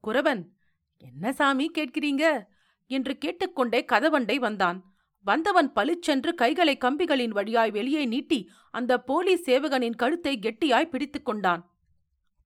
குரவன் 0.03 0.49
என்ன 0.97 1.33
சாமி 1.33 1.71
கேட்கிறீங்க? 1.77 2.45
என்று 2.87 3.17
கேட்டுக்கொண்டே 3.17 3.85
கதவண்டை 3.91 4.35
வந்தான். 4.35 4.85
வந்தவன் 5.23 5.73
பளிச்சென்று 5.73 6.33
கைகளை 6.33 6.77
கம்பிகளின் 6.77 7.29
வழியாய் 7.29 7.71
வெளியே 7.71 8.05
நீட்டி 8.05 8.49
அந்த 8.71 9.01
போலீஸ் 9.01 9.49
சேவகனின் 9.49 9.95
கழுத்தை 9.95 10.39
கெட்டியாய் 10.39 10.89
பிடித்துக் 10.89 11.25
கொண்டான். 11.25 11.69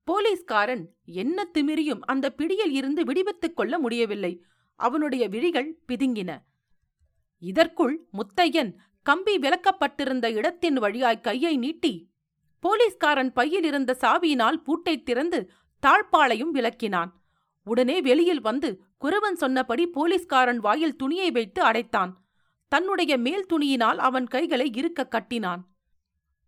போலீஸ்காரன் 0.03 0.96
என்ன 1.05 1.48
திமிரியும் 1.53 2.00
அந்த 2.00 2.29
பிடியில் 2.29 2.72
இருந்து 2.72 3.03
விடுவித்துக் 3.03 3.55
கொள்ள 3.55 3.79
முடியவில்லை. 3.79 4.44
அவனுடைய 4.75 5.27
விழிகள் 5.27 5.79
பிதுங்கின. 5.88 6.44
இதற்குள் 7.39 8.08
முத்தையன் 8.13 8.75
கம்பி 9.05 9.33
விலக்கப்பட்டிருந்த 9.38 10.27
இடத்தின் 10.31 10.77
வழியாய் 10.83 11.21
கையை 11.21 11.57
நீட்டி 11.57 11.93
போலீஸ்காரன் 12.63 13.31
பையில் 13.33 13.63
இருந்த 13.63 13.91
சாவியினால் 14.01 14.57
பூட்டை 14.63 15.03
திறந்து 15.03 15.39
தாழ்பாளையும் 15.83 16.53
விளக்கினான். 16.57 17.12
உடனே 17.67 17.97
வெளியில் 18.01 18.41
வந்து 18.41 18.69
குருவன் 19.03 19.38
சொன்னபடி 19.41 19.83
போலீஸ்காரன் 19.88 20.59
வாயில் 20.59 20.95
துணியை 20.95 21.29
வைத்து 21.31 21.62
அடைத்தான். 21.62 22.12
தன்னுடைய 22.71 23.13
மேல் 23.17 23.45
துணியினால் 23.53 24.00
அவன் 24.07 24.27
கைகளை 24.27 24.67
இருக்க 24.75 25.07
கட்டினான். 25.07 25.62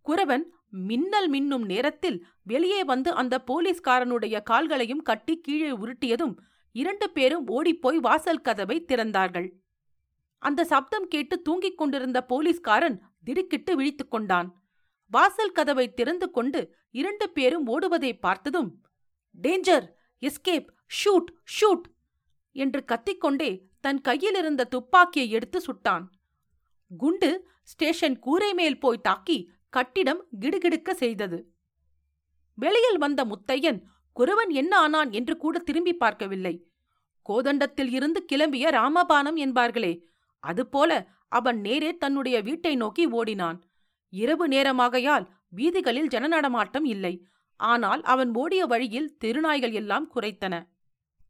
குரவன் 0.05 0.45
மின்னல் 0.89 1.29
மின்னும் 1.31 1.65
நேரத்தில் 1.65 2.17
வெளியே 2.43 2.81
வந்து 2.83 3.09
அந்த 3.13 3.35
போலீஸ்காரனுடைய 3.47 4.35
கால்களையும் 4.49 5.05
கட்டி 5.09 5.35
கீழே 5.37 5.71
உருட்டியதும் 5.71 6.35
இரண்டு 6.75 7.09
பேரும் 7.09 7.47
ஓடிப்போய் 7.47 7.99
வாசல் 7.99 8.41
கதவை 8.41 8.77
திறந்தார்கள். 8.87 9.47
அந்த 10.41 10.63
சப்தம் 10.63 11.07
கேட்டு 11.07 11.41
தூங்கிக் 11.41 11.77
கொண்டிருந்த 11.77 12.25
போலீஸ்காரன் 12.25 12.97
திடுக்கிட்டு 13.23 13.75
விழித்துக் 13.75 14.11
கொண்டான். 14.11 14.49
வாசல் 15.11 15.51
கதவை 15.51 15.93
திறந்து 15.93 16.31
கொண்டு 16.31 16.75
இரண்டு 16.91 17.29
பேரும் 17.29 17.67
ஓடுவதை 17.67 18.19
பார்த்ததும் 18.19 18.81
டேஞ்சர்! 19.41 19.87
எஸ்கேப்! 20.21 20.69
ஷூட்! 20.99 21.29
ஷூட்! 21.55 21.85
என்று 22.55 22.83
கத்திக்கொண்டே 22.87 23.49
தன் 23.79 24.01
கையில் 24.01 24.35
இருந்த 24.35 24.63
துப்பாக்கியை 24.63 25.29
எடுத்து 25.29 25.59
சுட்டான். 25.59 26.05
குண்டு 26.91 27.29
ஸ்டேஷன் 27.63 28.19
கூரை 28.19 28.53
மேல் 28.53 28.79
போய் 28.79 29.01
தாக்கி 29.01 29.37
கட்டிடம் 29.69 30.21
கிடுகிடுக்க 30.39 30.91
செய்தது. 30.91 31.39
வெளியில் 32.57 32.97
வந்த 32.97 33.25
முத்தையன் 33.25 33.79
குருவன் 34.15 34.51
என்ன 34.51 34.77
ஆனான்? 34.77 35.11
என்று 35.11 35.37
கூட 35.37 35.59
திரும்பி 35.59 35.93
பார்க்கவில்லை. 35.95 36.67
கோதண்டத்தில் 37.25 37.91
இருந்து 37.93 38.25
கிளம்பிய 38.33 38.65
ராமபானம் 38.71 39.37
என்பார்களே 39.45 39.93
அதுபோல 40.39 41.07
அவன் 41.27 41.59
நேரே 41.59 41.97
தன்னுடைய 41.97 42.41
வீட்டை 42.41 42.75
நோக்கி 42.75 43.05
ஓடினான். 43.05 43.63
இரவு 44.09 44.47
நேரமாகையால் 44.47 45.27
வீதிகளில் 45.49 46.07
ஜனநடமாட்டம் 46.07 46.85
இல்லை. 46.85 47.25
ஆனால் 47.55 48.01
அவன் 48.01 48.33
ஓடிய 48.33 48.65
வழியில் 48.65 49.17
தெருநாய்கள் 49.23 49.73
எல்லாம் 49.73 50.11
குறைத்தன 50.15 50.67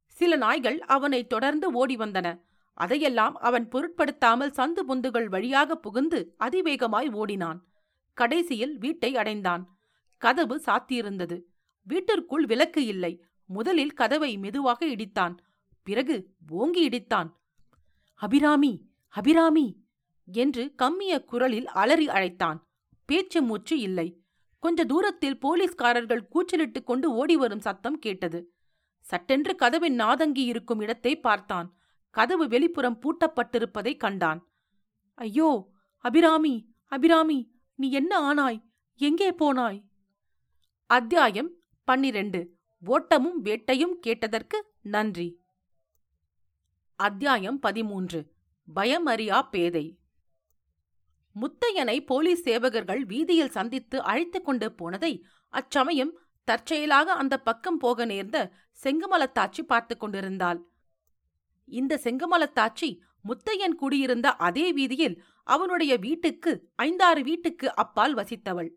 சில 0.05 0.35
நாய்கள் 0.35 0.79
அவனை 0.79 1.27
தொடர்ந்து 1.27 1.71
ஓடி 1.71 1.95
வந்தன. 1.95 2.41
அதையெல்லாம் 2.73 3.35
அவன் 3.35 3.67
பொருட்படுத்தாமல் 3.67 4.51
சந்து 4.51 4.79
பொந்துகள் 4.87 5.25
வழியாக 5.25 5.75
புகுந்து 5.75 6.35
அதிவேகமாய் 6.39 7.11
ஓடினான். 7.11 7.67
கடைசியில் 8.13 8.77
வீட்டை 8.77 9.17
அடைந்தான். 9.17 9.77
கதவு 10.17 10.61
சாத்தியிருந்தது. 10.65 11.41
வீட்டிற்குள் 11.83 12.45
விளக்கு 12.45 12.85
இல்லை. 12.85 13.23
முதலில் 13.45 13.93
கதவை 13.93 14.37
மெதுவாக 14.37 14.85
இடித்தான். 14.85 15.37
பிறகு 15.83 16.29
ஓங்கி 16.49 16.89
இடித்தான். 16.89 17.29
அபிராமி 18.15 18.86
அபிராமி! 19.17 19.85
என்று 20.27 20.75
கம்மிய 20.75 21.23
குரலில் 21.23 21.67
அலறி 21.67 22.07
அழைத்தான். 22.07 22.67
பேச்சு 23.05 23.41
மூச்சு 23.41 23.79
இல்லை. 23.79 24.23
கொஞ்ச 24.59 24.85
தூரத்தில் 24.85 25.39
போலீஸ்காரர்கள் 25.39 26.27
கூச்சலிட்டுக் 26.27 26.83
கொண்டு 26.83 27.11
ஓடி 27.11 27.35
வரும் 27.35 27.59
சத்தம் 27.59 27.99
கேட்டது. 27.99 28.53
சட்டென்று 28.99 29.55
கதவின் 29.55 29.99
நாதங்கி 29.99 30.43
இருக்கும் 30.45 30.79
இடத்தை 30.79 31.19
பார்த்தான். 31.19 31.77
கதவு 32.09 32.47
வெளிப்புறம் 32.47 32.99
பூட்டப்பட்டிருப்பதை 33.01 33.97
கண்டான். 33.97 34.47
ஐயோ! 35.13 35.71
அபிராமி! 35.97 36.75
அபிராமி! 36.85 37.61
நீ 37.75 37.91
என்ன 37.91 38.33
ஆனாய்? 38.33 38.59
எங்கே 38.95 39.31
போனாய்? 39.31 39.83
அத்தியாயம் 40.89 41.51
பன்னிரண்டு. 41.83 42.57
ஓட்டமும் 42.83 43.43
வேட்டையும் 43.43 43.99
கேட்டதற்கு 43.99 44.73
நன்றி. 44.81 45.41
அத்தியாயம் 46.95 47.59
பதிமூன்று. 47.59 48.36
பயமறியா 48.75 49.41
பேதை. 49.49 49.97
முத்தையனை 51.35 52.05
போலீஸ் 52.05 52.49
சேவகர்கள் 52.49 52.99
வீதியில் 52.99 53.49
சந்தித்து 53.49 54.01
அழைத்துக் 54.01 54.45
கொண்டு 54.45 54.71
போனதை 54.71 55.25
அச்சமயம் 55.49 56.19
தற்செயலாக 56.43 57.13
அந்த 57.13 57.41
பக்கம் 57.41 57.77
போக 57.77 58.05
நேர்ந்த 58.05 58.51
செங்கமலத்தாச்சி 58.83 59.61
பார்த்து 59.61 59.97
கொண்டிருந்தாள். 59.97 60.65
இந்த 61.65 61.99
செங்கமலத்தாச்சி 62.03 62.97
முத்தையன் 63.21 63.75
குடியிருந்த 63.75 64.31
அதே 64.31 64.73
வீதியில் 64.73 65.23
அவனுடைய 65.43 65.97
வீட்டுக்கு 65.97 66.69
ஐந்தாறு 66.75 67.23
வீட்டுக்கு 67.23 67.75
அப்பால் 67.75 68.15
வசித்தவள். 68.15 68.69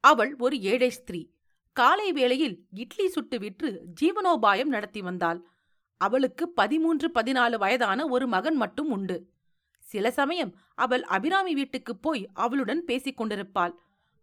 அவள் 0.00 0.36
ஒரு 0.36 0.60
ஏழை 0.60 0.90
ஸ்திரீ. 0.90 1.30
காலை 1.72 2.12
வேளையில் 2.12 2.66
இட்லி 2.70 3.08
சுட்டு 3.08 3.38
விற்று 3.38 3.84
ஜீவனோபாயம் 4.00 4.64
நடத்தி 4.64 5.00
வந்தாள். 5.00 5.46
அவளுக்கு 5.96 6.48
பதிமூன்று 6.48 7.08
பதினாலு 7.08 7.56
வயதான 7.58 8.08
ஒரு 8.08 8.26
மகன் 8.26 8.56
மட்டும் 8.56 8.90
உண்டு. 8.90 9.30
சில 9.78 10.10
சமயம் 10.10 10.54
அவள் 10.74 11.02
அபிராமி 11.02 11.54
வீட்டுக்குப் 11.54 12.02
போய் 12.02 12.28
அவளுடன் 12.32 12.84
பேசிக் 12.84 13.16
கொண்டிருப்பாள். 13.16 13.74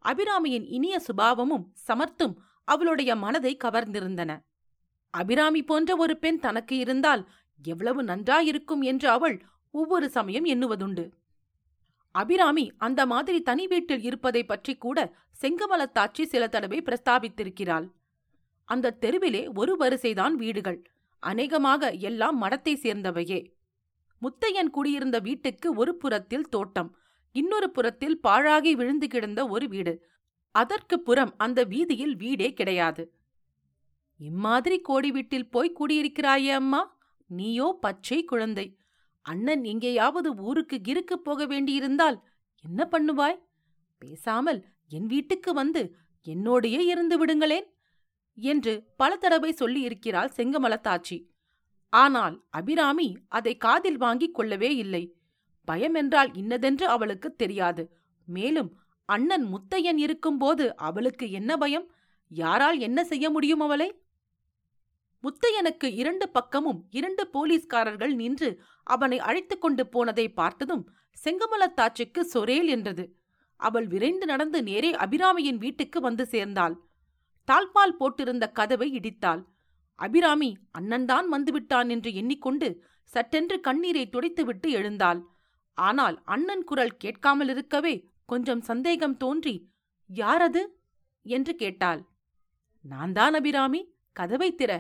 அபிராமியின் 0.06 0.66
இனிய 0.68 1.00
சுபாவமும் 1.00 1.74
சமர்த்தும் 1.88 2.36
அவளுடைய 2.64 3.16
மனதை 3.16 3.58
கவர்ந்திருந்தன. 3.64 4.42
அபிராமி 5.10 5.64
போன்ற 5.64 5.96
ஒரு 5.96 6.18
பெண் 6.18 6.40
தனக்கு 6.40 6.78
இருந்தால் 6.78 7.30
எவ்வளவு 7.64 8.04
நன்றாயிருக்கும் 8.04 8.82
என்று 8.82 9.10
அவள் 9.10 9.46
ஒவ்வொரு 9.72 10.10
சமயம் 10.10 10.46
எண்ணுவதுண்டு. 10.46 11.10
அபிராமி 12.12 12.72
அந்த 12.78 13.06
மாதிரி 13.06 13.42
தனி 13.42 13.68
வீட்டில் 13.68 14.02
இருப்பதை 14.02 14.44
பற்றி 14.44 14.76
கூட 14.76 15.16
செங்கமலத்தாச்சி 15.42 16.24
சில 16.24 16.48
தடவை 16.48 16.82
பிரஸ்தாபித்திருக்கிறாள். 16.82 17.92
அந்த 18.66 18.92
தெருவிலே 18.92 19.48
ஒரு 19.48 19.76
வரிசைதான் 19.80 20.32
வீடுகள். 20.32 20.92
அநேகமாக 21.24 21.92
எல்லாம் 21.92 22.42
மடத்தை 22.42 22.74
சேர்ந்தவையே. 22.76 23.40
முத்தையன் 24.22 24.70
குடியிருந்த 24.70 25.20
வீட்டுக்கு 25.20 25.76
ஒரு 25.76 25.96
புறத்தில் 25.96 26.50
தோட்டம் 26.50 26.90
இன்னொரு 27.32 27.72
புறத்தில் 27.72 28.18
பாழாகி 28.28 28.72
விழுந்து 28.76 29.08
கிடந்த 29.08 29.48
ஒரு 29.48 29.68
வீடு. 29.68 29.94
அதற்கு 30.52 30.96
புறம் 31.00 31.34
அந்த 31.38 31.60
வீதியில் 31.64 32.16
வீடே 32.16 32.50
கிடையாது. 32.54 33.04
இம்மாதிரி 34.20 34.78
கோடி 34.80 35.12
வீட்டில் 35.12 35.50
போய் 35.50 35.78
குடியிருக்கிறாயே 35.80 36.52
அம்மா? 36.52 36.82
நீயோ 37.30 37.78
பச்சை 37.82 38.20
குழந்தை. 38.24 38.78
அண்ணன் 39.22 39.64
எங்கேயாவது 39.64 40.30
ஊருக்கு 40.36 40.78
கிருக்கு 40.88 41.14
போக 41.14 41.46
வேண்டியிருந்தால் 41.46 42.18
என்ன 42.64 42.88
பண்ணுவாய்? 42.92 43.40
பேசாமல் 44.02 44.60
என் 44.90 45.06
வீட்டுக்கு 45.06 45.54
வந்து 45.54 45.82
என்னோடையே 46.26 46.82
இருந்து 46.86 47.16
விடுங்களேன். 47.18 47.68
என்று 48.36 48.84
பல 48.98 49.16
தடவை 49.16 49.56
சொல்லியிருக்கிறாள் 49.60 50.34
செங்கமலத்தாச்சி. 50.36 51.18
ஆனால் 51.90 52.44
அபிராமி 52.50 53.18
அதை 53.28 53.58
காதில் 53.58 53.98
வாங்கிக் 53.98 54.34
கொள்ளவே 54.34 54.76
இல்லை. 54.76 55.16
பயம் 55.68 55.94
என்றால் 55.94 56.34
இன்னதென்று 56.34 56.88
அவளுக்கு 56.88 57.36
தெரியாது. 57.36 57.92
மேலும் 58.26 58.78
அண்ணன் 59.06 59.46
முத்தையன் 59.46 59.98
இருக்கும்போது 59.98 60.76
அவளுக்கு 60.76 61.32
என்ன 61.32 61.58
பயம்? 61.58 61.92
யாரால் 62.28 62.80
என்ன 62.80 63.04
செய்ய 63.04 63.30
முடியும் 63.30 63.60
அவளை? 63.60 64.02
முத்தையனுக்கு 65.24 65.86
இரண்டு 65.86 66.30
பக்கமும் 66.30 66.86
இரண்டு 66.90 67.30
போலீஸ்காரர்கள் 67.34 68.14
நின்று 68.14 68.62
அவனை 68.84 69.20
அழைத்துக் 69.20 69.62
கொண்டு 69.62 69.88
போனதை 69.88 70.34
பார்த்ததும் 70.34 70.90
செங்கமலத்தாச்சிக்கு 71.24 72.22
சொரேல் 72.34 72.68
என்றது. 72.68 73.16
அவள் 73.56 73.88
விரைந்து 73.88 74.26
நடந்து 74.26 74.64
நேரே 74.64 74.92
அபிராமியின் 74.92 75.58
வீட்டுக்கு 75.58 76.02
வந்து 76.02 76.26
சேர்ந்தாள். 76.26 76.76
தாழ்பால் 77.48 77.98
போட்டிருந்த 78.00 78.52
கதவை 78.52 78.88
இடித்தாள். 78.94 79.42
அபிராமி 80.00 80.58
அண்ணன்தான் 80.80 81.28
வந்துவிட்டான் 81.32 81.90
என்று 81.90 82.14
எண்ணிக்கொண்டு 82.14 82.68
சட்டென்று 83.04 83.60
கண்ணீரை 83.60 84.10
துடைத்துவிட்டு 84.10 84.70
எழுந்தாள். 84.70 85.20
ஆனால் 85.78 86.22
அண்ணன் 86.26 86.64
குரல் 86.64 86.98
கேட்காமல் 86.98 87.50
இருக்கவே 87.50 87.96
கொஞ்சம் 88.26 88.62
சந்தேகம் 88.62 89.18
தோன்றி 89.18 89.56
யாரது? 90.10 90.64
என்று 91.26 91.56
கேட்டாள். 91.56 92.02
நான் 92.86 93.12
தான் 93.12 93.34
அபிராமி 93.34 93.82
கதவை 94.12 94.50
திற 94.54 94.72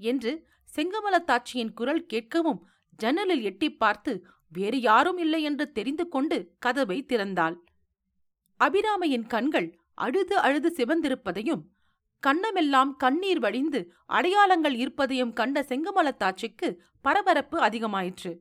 என்று 0.00 0.32
செங்கமலத்தாட்சியின் 0.68 1.72
குரல் 1.72 2.06
கேட்கவும் 2.12 2.60
ஜன்னலில் 2.98 3.42
எட்டிப் 3.42 3.78
பார்த்து 3.78 4.12
வேறு 4.52 4.80
யாரும் 4.80 5.18
இல்லை 5.18 5.42
என்று 5.42 5.72
தெரிந்து 5.72 6.08
கொண்டு 6.08 6.54
கதவை 6.58 6.98
திறந்தாள். 7.08 7.56
அபிராமையின் 8.60 9.26
கண்கள் 9.26 9.68
அழுது 9.94 10.38
அழுது 10.38 10.68
சிவந்திருப்பதையும் 10.76 11.62
கண்ணமெல்லாம் 12.22 12.96
கண்ணீர் 12.96 13.38
வழிந்து 13.38 13.92
அடையாளங்கள் 14.06 14.74
இருப்பதையும் 14.74 15.32
கண்ட 15.32 15.62
செங்கமலத்தாட்சிக்கு 15.62 16.78
பரபரப்பு 17.00 17.58
அதிகமாயிற்று. 17.60 18.40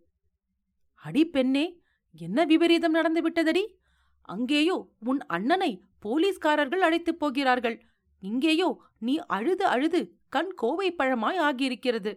அடி 0.95 1.25
பெண்ணே 1.25 1.81
என்ன 2.11 2.45
விபரீதம் 2.45 2.91
நடந்து 2.91 3.21
விட்டதடி? 3.21 3.79
அங்கேயோ 4.21 4.89
உன் 4.99 5.19
அண்ணனை 5.25 5.83
போலீஸ்காரர்கள் 5.99 6.81
அழைத்துப் 6.81 7.19
போகிறார்கள். 7.19 7.77
இங்கேயோ 8.19 8.81
நீ 8.99 9.17
அழுது 9.17 9.65
அழுது 9.65 10.17
கண் 10.29 10.53
கோவை 10.53 10.93
பழமாய் 10.93 11.39
ஆகியிருக்கிறது. 11.39 12.11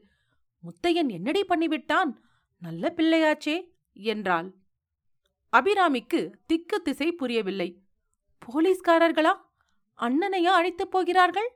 முத்தையன் 0.62 1.08
என்னடி 1.08 1.44
பண்ணிவிட்டான்? 1.48 2.10
நல்ல 2.62 2.94
பிள்ளையாச்சே! 2.96 3.56
என்றாள். 3.92 4.48
அபிராமிக்கு 5.52 6.32
திக்கு 6.46 6.82
திசை 6.82 7.12
புரியவில்லை. 7.12 7.82
போலீஸ்காரர்களா? 8.42 9.32
அண்ணனையா 10.02 10.52
அழைத்துப் 10.58 10.90
போகிறார்கள்? 10.90 11.48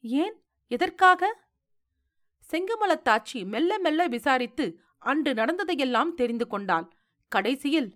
ஏன்? 0.00 0.42
எதற்காக? 0.66 1.44
செங்கமலத்தாச்சி 2.50 3.44
மெல்ல 3.44 3.78
மெல்ல 3.78 4.06
விசாரித்து 4.06 4.80
அன்று 4.98 5.34
நடந்ததையெல்லாம் 5.34 6.14
தெரிந்து 6.14 6.46
கொண்டாள். 6.46 6.86
கடைசியில் 7.28 7.94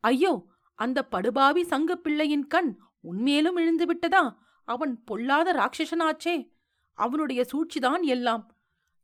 ஐயோ 0.00 0.44
அந்த 0.74 1.04
படுபாவி 1.04 1.64
சங்கு 1.64 1.98
பிள்ளையின் 1.98 2.46
கண் 2.46 2.78
உண்மையிலும் 3.00 3.56
இழுந்துவிட்டதா? 3.56 4.34
அவன் 4.64 5.04
பொல்லாத 5.04 5.52
ராட்சசனாச்சே. 5.52 6.50
அவனுடைய 6.92 7.44
சூழ்ச்சிதான் 7.52 8.02
எல்லாம். 8.02 8.44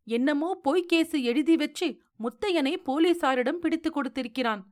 என்னமோ 0.04 0.60
பொய்க்கேசு 0.64 1.22
எழுதி 1.22 1.56
வச்சு 1.56 2.00
முத்தையனை 2.18 2.74
போலீசாரிடம் 2.86 3.60
பிடித்து 3.64 3.90
கொடுத்திருக்கிறான். 3.90 4.62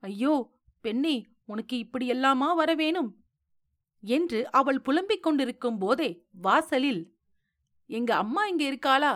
ஐயோ 0.00 0.50
பெண்ணே 0.80 1.26
உனக்கு 1.44 1.76
இப்படியெல்லாமா 1.76 2.48
வரவேணும்? 2.58 3.10
என்று 4.04 4.50
அவள் 4.50 4.80
புலம்பிக் 4.80 5.22
கொண்டிருக்கும் 5.22 5.78
போதே 5.78 6.10
வாசலில் 6.30 7.02
எங்க 7.90 8.16
அம்மா 8.16 8.46
இங்க 8.46 8.64
இருக்காளா? 8.64 9.14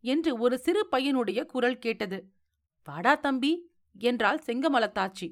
என்று 0.00 0.38
ஒரு 0.38 0.58
சிறு 0.58 0.88
பையனுடைய 0.92 1.46
குரல் 1.46 1.78
கேட்டது. 1.78 2.18
வாடா 2.84 3.14
தம்பி 3.14 3.52
என்றாள் 3.98 4.40
செங்கமலத்தாச்சி. 4.46 5.28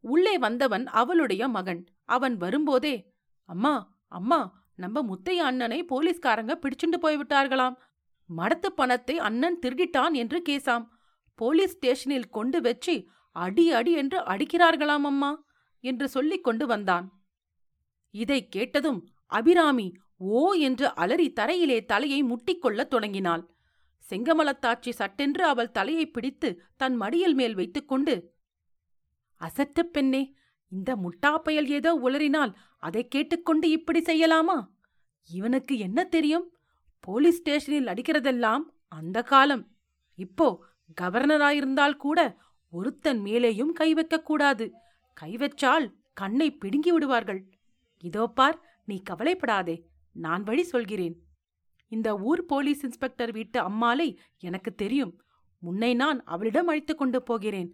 உள்ளே 0.00 0.38
வந்தவன் 0.38 0.86
அவளுடைய 0.86 1.48
மகன். 1.48 1.82
அவன் 2.04 2.36
வரும்போதே 2.36 3.12
அம்மா 3.48 3.74
அம்மா 4.08 4.40
நம்ம 4.74 5.02
முத்தைய 5.02 5.36
அண்ணனை 5.36 5.86
போலீஸ்காரங்க 5.88 6.52
பிடிச்சுண்டு 6.54 6.98
போய்விட்டார்களாம் 7.02 7.76
மடத்து 8.36 8.66
பணத்தை 8.66 9.18
அண்ணன் 9.18 9.58
திருடிட்டான் 9.62 10.12
என்று 10.12 10.42
கேசாம். 10.48 10.84
போலீஸ் 11.34 11.74
ஸ்டேஷனில் 11.74 12.28
கொண்டு 12.28 12.60
வச்சு 12.60 12.94
அடி 13.36 13.72
அடி 13.72 13.92
என்று 13.92 14.18
அடிக்கிறார்களாம் 14.20 15.04
அம்மா 15.04 15.30
என்று 15.84 16.08
சொல்லிக் 16.08 16.44
கொண்டு 16.44 16.66
வந்தான். 16.66 17.06
இதைக் 18.16 18.50
கேட்டதும் 18.50 19.08
அபிராமி 19.26 19.96
ஓ 20.16 20.52
என்று 20.52 20.94
அலறி 20.94 21.32
தரையிலே 21.32 21.84
தலையை 21.84 22.24
முட்டிக்கொள்ளத் 22.24 22.90
தொடங்கினாள். 22.90 23.50
செங்கமலத்தாட்சி 24.10 24.90
சட்டென்று 24.90 25.44
அவள் 25.44 25.70
தலையை 25.70 26.06
பிடித்து 26.06 26.62
தன் 26.76 26.96
மடியில் 26.96 27.34
மேல் 27.34 27.54
வைத்துக்கொண்டு 27.54 28.34
அசட்டு 29.40 29.80
பெண்ணே 29.80 30.34
இந்த 30.68 30.96
முட்டாப்பயல் 30.96 31.66
ஏதோ 31.66 31.94
உளறினால் 31.94 32.54
அதை 32.78 33.08
கேட்டுக்கொண்டு 33.08 33.70
இப்படி 33.70 34.02
செய்யலாமா? 34.02 34.66
இவனுக்கு 35.28 35.78
என்ன 35.78 36.04
தெரியும்? 36.04 36.56
போலீஸ் 37.00 37.38
ஸ்டேஷனில் 37.38 37.86
அடிக்கிறதெல்லாம் 37.86 38.60
அந்த 38.88 39.22
காலம். 39.22 39.76
இப்போ 40.14 40.64
கவர்னராயிருந்தால் 41.00 41.96
கூட 41.96 42.38
ஒருத்தன் 42.70 43.20
மேலேயும் 43.20 43.72
கை 43.72 43.94
வைக்கக்கூடாது 43.94 44.70
கை 45.14 45.36
வச்சால் 45.36 45.92
கண்ணை 46.14 46.50
பிடுங்கி 46.50 46.92
விடுவார்கள். 46.92 47.46
இதோ 48.02 48.26
பார் 48.26 48.58
நீ 48.84 49.02
கவலைப்படாதே 49.02 49.76
நான் 50.12 50.42
வழி 50.42 50.62
சொல்கிறேன். 50.62 51.24
இந்த 51.88 52.16
ஊர் 52.18 52.44
போலீஸ் 52.44 52.82
இன்ஸ்பெக்டர் 52.82 53.32
வீட்டு 53.32 53.60
அம்மாளை 53.60 54.20
எனக்கு 54.38 54.74
தெரியும். 54.74 55.18
முன்னை 55.62 55.94
நான் 55.94 56.24
அவளிடம் 56.24 56.66
அழைத்து 56.66 56.94
கொண்டு 56.96 57.22
போகிறேன். 57.22 57.70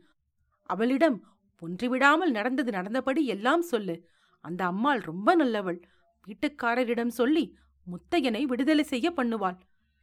அவளிடம் 0.62 1.18
ஒன்றிவிடாமல் 1.62 2.30
நடந்தது 2.30 2.70
நடந்தபடி 2.70 3.26
எல்லாம் 3.26 3.62
சொல்லு. 3.62 3.96
அந்த 4.40 4.64
அம்மாள் 4.64 5.00
ரொம்ப 5.00 5.36
நல்லவள். 5.36 5.80
வீட்டுக்காரரிடம் 6.26 7.14
சொல்லி 7.20 7.56
முத்தையனை 7.86 8.42
விடுதலை 8.42 8.84
செய்ய 8.84 9.10
பண்ணுவாள். 9.10 9.58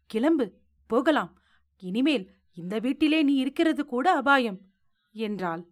கிளம்பு 0.06 0.46
போகலாம். 0.88 1.42
இனிமேல் 1.82 2.26
இந்த 2.54 2.80
வீட்டிலே 2.80 3.24
நீ 3.24 3.36
இருக்கிறது 3.36 3.86
கூட 3.86 4.14
அபாயம் 4.14 4.62
என்றாள். 5.12 5.64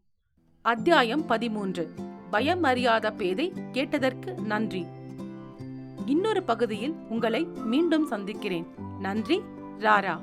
அத்தியாயம் 0.62 1.26
பதிமூன்று. 1.26 2.17
பயம் 2.30 2.64
அறியாத 2.64 3.12
பேதை 3.12 3.54
கேட்டதற்கு 3.72 4.34
நன்றி. 4.34 4.86
இன்னொரு 6.06 6.44
பகுதியில் 6.44 6.96
உங்களை 7.10 7.44
மீண்டும் 7.44 8.06
சந்திக்கிறேன். 8.06 8.68
நன்றி 9.00 9.42
ராரா. 9.80 10.20